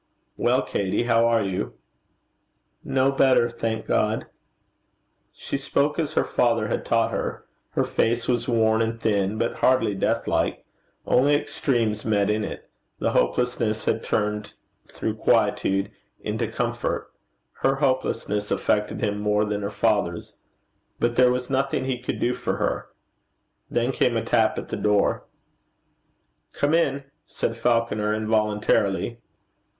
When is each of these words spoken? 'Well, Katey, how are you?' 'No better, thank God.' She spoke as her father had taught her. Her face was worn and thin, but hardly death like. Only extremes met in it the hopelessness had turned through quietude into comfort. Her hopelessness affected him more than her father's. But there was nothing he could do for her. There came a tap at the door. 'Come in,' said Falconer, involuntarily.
'Well, 0.35 0.63
Katey, 0.65 1.03
how 1.05 1.27
are 1.27 1.43
you?' 1.43 1.75
'No 2.83 3.11
better, 3.11 3.51
thank 3.51 3.85
God.' 3.85 4.25
She 5.31 5.57
spoke 5.57 5.99
as 5.99 6.13
her 6.13 6.23
father 6.23 6.69
had 6.69 6.85
taught 6.85 7.11
her. 7.11 7.45
Her 7.73 7.83
face 7.83 8.27
was 8.27 8.47
worn 8.47 8.81
and 8.81 8.99
thin, 8.99 9.37
but 9.37 9.57
hardly 9.57 9.93
death 9.93 10.25
like. 10.25 10.65
Only 11.05 11.35
extremes 11.35 12.03
met 12.03 12.31
in 12.31 12.43
it 12.43 12.67
the 12.97 13.11
hopelessness 13.11 13.85
had 13.85 14.03
turned 14.03 14.55
through 14.87 15.17
quietude 15.17 15.91
into 16.19 16.47
comfort. 16.47 17.13
Her 17.59 17.75
hopelessness 17.75 18.49
affected 18.49 19.01
him 19.01 19.19
more 19.19 19.45
than 19.45 19.61
her 19.61 19.69
father's. 19.69 20.33
But 20.99 21.15
there 21.15 21.31
was 21.31 21.47
nothing 21.47 21.85
he 21.85 21.99
could 22.01 22.19
do 22.19 22.33
for 22.33 22.55
her. 22.57 22.87
There 23.69 23.91
came 23.91 24.17
a 24.17 24.25
tap 24.25 24.57
at 24.57 24.69
the 24.69 24.77
door. 24.77 25.25
'Come 26.53 26.73
in,' 26.73 27.03
said 27.27 27.55
Falconer, 27.55 28.15
involuntarily. 28.15 29.19